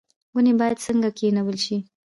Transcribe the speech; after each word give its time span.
ونې 0.33 0.53
باید 0.59 0.83
څنګه 0.85 1.09
کینول 1.17 1.57
شي؟ 1.65 1.77